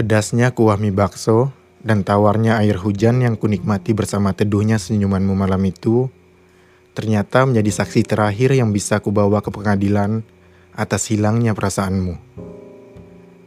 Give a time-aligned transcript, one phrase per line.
[0.00, 1.52] Pedasnya kuah mie bakso
[1.84, 6.08] dan tawarnya air hujan yang kunikmati bersama teduhnya senyumanmu malam itu
[6.96, 10.24] ternyata menjadi saksi terakhir yang bisa kubawa ke pengadilan
[10.72, 12.16] atas hilangnya perasaanmu.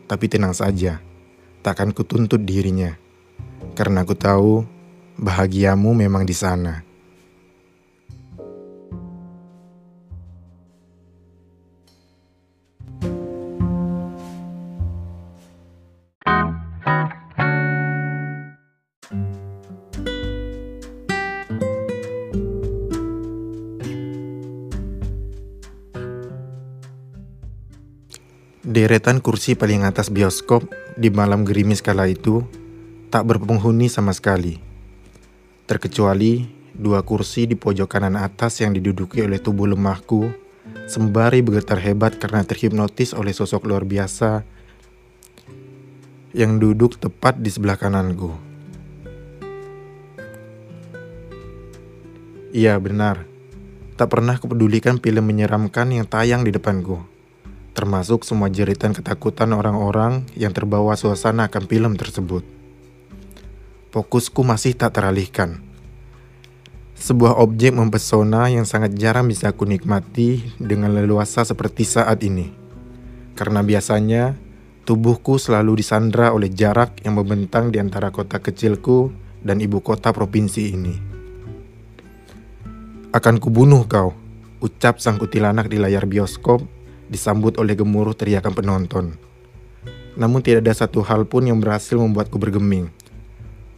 [0.06, 1.02] Tapi tenang saja,
[1.66, 3.02] takkan kutuntut dirinya.
[3.74, 4.62] Karena aku tahu
[5.18, 6.86] bahagiamu memang di sana.
[28.74, 30.66] Deretan kursi paling atas bioskop
[30.98, 32.42] di malam gerimis kala itu
[33.14, 34.58] tak berpenghuni sama sekali.
[35.70, 40.34] Terkecuali dua kursi di pojok kanan atas yang diduduki oleh tubuh lemahku
[40.90, 44.42] sembari bergetar hebat karena terhipnotis oleh sosok luar biasa
[46.34, 48.34] yang duduk tepat di sebelah kananku.
[52.50, 53.30] Iya benar,
[54.02, 57.13] tak pernah kupedulikan film menyeramkan yang tayang di depanku
[57.74, 62.46] termasuk semua jeritan ketakutan orang-orang yang terbawa suasana akan film tersebut.
[63.90, 65.62] Fokusku masih tak teralihkan.
[66.94, 72.54] Sebuah objek mempesona yang sangat jarang bisa aku nikmati dengan leluasa seperti saat ini.
[73.34, 74.38] Karena biasanya
[74.86, 80.64] tubuhku selalu disandra oleh jarak yang membentang di antara kota kecilku dan ibu kota provinsi
[80.70, 80.96] ini.
[83.14, 84.14] Akan kubunuh kau,
[84.64, 86.66] ucap sang kutilanak di layar bioskop
[87.12, 89.06] disambut oleh gemuruh teriakan penonton.
[90.14, 92.94] Namun tidak ada satu hal pun yang berhasil membuatku bergeming.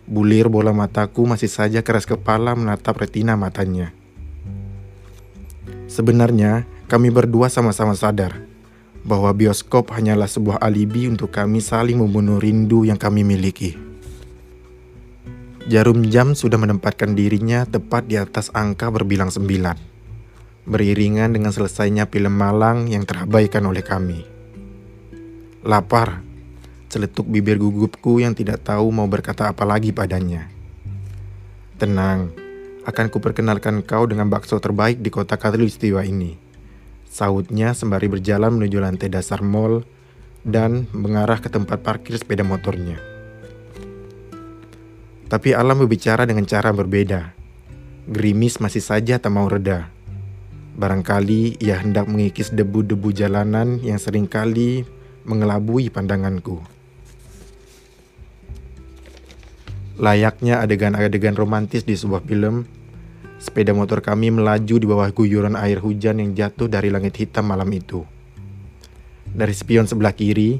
[0.05, 3.95] Bulir bola mataku masih saja keras kepala menatap retina matanya.
[5.89, 8.45] Sebenarnya, kami berdua sama-sama sadar
[9.01, 13.77] bahwa bioskop hanyalah sebuah alibi untuk kami saling membunuh rindu yang kami miliki.
[15.65, 19.94] Jarum jam sudah menempatkan dirinya tepat di atas angka berbilang sembilan
[20.65, 24.25] beriringan dengan selesainya film malang yang terabaikan oleh kami.
[25.61, 26.25] Lapar,
[26.89, 30.49] celetuk bibir gugupku yang tidak tahu mau berkata apa lagi padanya.
[31.77, 32.33] Tenang,
[32.85, 36.37] akan kuperkenalkan kau dengan bakso terbaik di kota Katulistiwa ini.
[37.09, 39.85] Sautnya sembari berjalan menuju lantai dasar mall
[40.45, 43.01] dan mengarah ke tempat parkir sepeda motornya.
[45.25, 47.33] Tapi alam berbicara dengan cara berbeda.
[48.05, 49.94] Gerimis masih saja tak mau reda.
[50.75, 54.83] Barangkali ia hendak mengikis debu-debu jalanan yang sering kali
[55.23, 56.59] mengelabui pandanganku.
[59.95, 62.67] Layaknya adegan-adegan romantis di sebuah film,
[63.39, 67.71] sepeda motor kami melaju di bawah guyuran air hujan yang jatuh dari langit hitam malam
[67.71, 68.03] itu.
[69.31, 70.59] Dari spion sebelah kiri,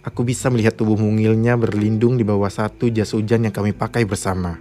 [0.00, 4.56] aku bisa melihat tubuh mungilnya berlindung di bawah satu jas hujan yang kami pakai bersama.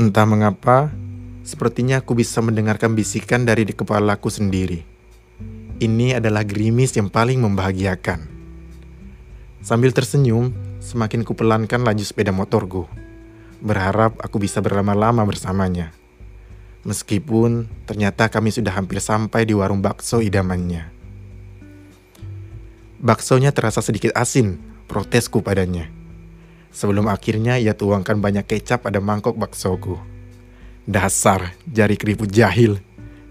[0.00, 0.88] Entah mengapa,
[1.40, 4.84] Sepertinya aku bisa mendengarkan bisikan dari di kepalaku sendiri.
[5.80, 8.28] Ini adalah gerimis yang paling membahagiakan.
[9.64, 12.84] Sambil tersenyum, semakin kupelankan laju sepeda motorku.
[13.64, 15.92] Berharap aku bisa berlama-lama bersamanya.
[16.84, 20.88] Meskipun ternyata kami sudah hampir sampai di warung bakso idamannya.
[23.00, 25.88] Baksonya terasa sedikit asin, protesku padanya.
[26.72, 30.09] Sebelum akhirnya ia tuangkan banyak kecap pada mangkok baksoku.
[30.90, 32.82] Dasar jari keriput jahil,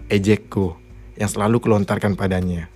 [0.08, 0.80] ejekku
[1.20, 2.72] yang selalu kelontarkan padanya.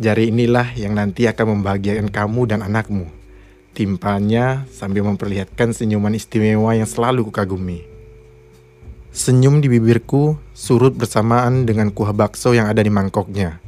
[0.00, 3.12] Jari inilah yang nanti akan membahagiakan kamu dan anakmu.
[3.76, 7.84] Timpanya sambil memperlihatkan senyuman istimewa yang selalu kukagumi.
[9.12, 13.60] Senyum di bibirku surut bersamaan dengan kuah bakso yang ada di mangkoknya.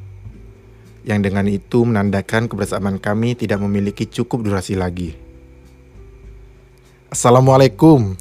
[1.05, 5.13] Yang dengan itu menandakan kebersamaan kami tidak memiliki cukup durasi lagi.
[7.13, 8.17] Assalamualaikum,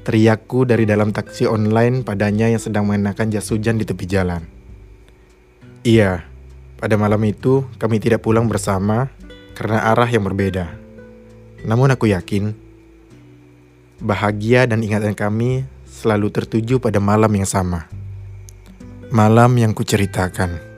[0.00, 4.40] Teriakku dari dalam taksi online padanya yang sedang mengenakan jas hujan di tepi jalan.
[5.84, 6.24] Iya,
[6.80, 9.12] pada malam itu kami tidak pulang bersama
[9.52, 10.72] karena arah yang berbeda.
[11.68, 12.56] Namun aku yakin,
[14.00, 17.84] bahagia dan ingatan kami selalu tertuju pada malam yang sama.
[19.12, 20.69] Malam yang kuceritakan.